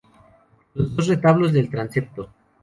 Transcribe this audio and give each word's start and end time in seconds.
Los 0.73 0.95
dos 0.95 1.05
retablos 1.05 1.53
del 1.53 1.69
transepto. 1.69 2.27